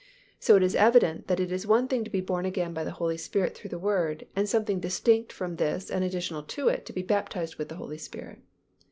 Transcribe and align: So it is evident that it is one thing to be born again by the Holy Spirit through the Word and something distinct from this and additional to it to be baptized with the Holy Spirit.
So 0.39 0.55
it 0.55 0.63
is 0.63 0.73
evident 0.73 1.27
that 1.27 1.39
it 1.39 1.51
is 1.51 1.67
one 1.67 1.87
thing 1.87 2.03
to 2.03 2.09
be 2.09 2.21
born 2.21 2.43
again 2.43 2.73
by 2.73 2.83
the 2.83 2.89
Holy 2.97 3.17
Spirit 3.17 3.53
through 3.53 3.69
the 3.69 3.77
Word 3.77 4.25
and 4.35 4.49
something 4.49 4.79
distinct 4.79 5.31
from 5.31 5.57
this 5.57 5.91
and 5.91 6.03
additional 6.03 6.41
to 6.41 6.69
it 6.69 6.87
to 6.87 6.91
be 6.93 7.03
baptized 7.03 7.57
with 7.57 7.69
the 7.69 7.75
Holy 7.75 7.99
Spirit. 7.99 8.39